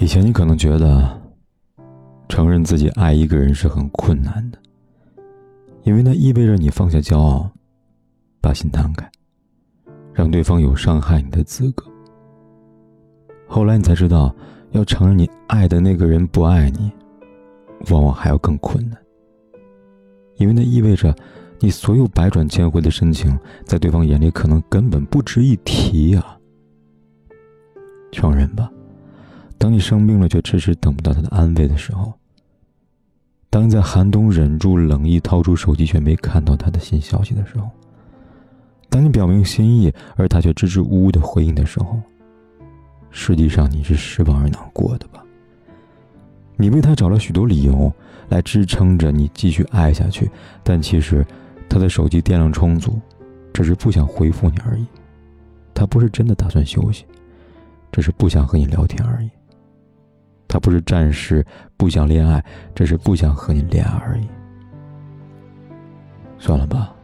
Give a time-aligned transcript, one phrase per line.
[0.00, 1.20] 以前你可能觉得，
[2.28, 4.58] 承认自己爱一个人是很困难的，
[5.82, 7.50] 因为那意味着你放下骄傲，
[8.40, 9.10] 把心摊开，
[10.14, 11.84] 让对方有伤害你的资格。
[13.48, 14.32] 后来你才知道，
[14.70, 16.92] 要承认你爱的那个人不爱你，
[17.90, 18.96] 往往还要更困难，
[20.36, 21.12] 因为那意味着
[21.58, 26.38] 你所有百转千回的深情，在对方眼里可能根本不值一提啊。
[28.12, 28.70] 承认吧。
[29.68, 32.10] 当你生病了却迟迟等不到他的安慰的时候，
[33.50, 37.68] 当你在寒冬忍住冷意掏出手机却没看到他的新消息的时候，
[38.88, 42.00] 当你表明心意而他却支支吾吾的回应的时候，
[43.10, 45.22] 实际上你是失望而难过的吧？
[46.56, 47.92] 你为他找了许多理由
[48.30, 50.30] 来支撑着你继续爱下去，
[50.62, 51.22] 但其实
[51.68, 52.98] 他的手机电量充足，
[53.52, 54.86] 只是不想回复你而已。
[55.74, 57.04] 他不是真的打算休息，
[57.92, 59.28] 只是不想和你聊天而已。
[60.48, 61.44] 他不是暂时
[61.76, 62.42] 不想恋爱，
[62.74, 64.26] 只是不想和你恋爱而已。
[66.38, 66.94] 算了吧，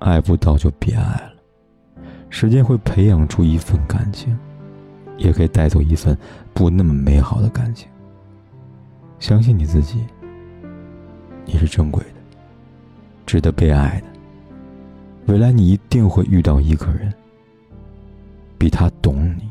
[0.00, 1.32] 爱不到就别爱了。
[2.28, 4.36] 时间会培养出一份感情，
[5.18, 6.16] 也可以带走一份
[6.52, 7.88] 不那么美好的感情。
[9.20, 10.04] 相信你自己，
[11.44, 12.20] 你是珍贵的，
[13.24, 14.06] 值得被爱的。
[15.26, 17.12] 未来你一定会遇到一个人，
[18.58, 19.48] 比他懂你，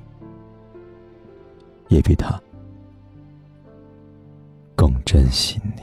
[1.88, 2.38] 也比他。
[5.12, 5.82] 珍惜你。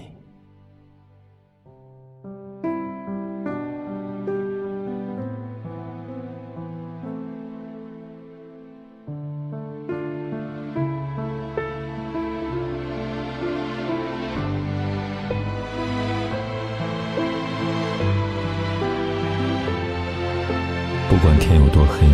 [21.10, 22.06] 不管天有多黑，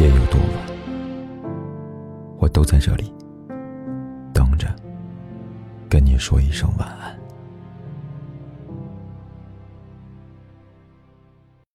[0.00, 0.48] 夜有多晚，
[2.38, 3.12] 我都在这里。
[6.20, 7.18] 说一声晚安。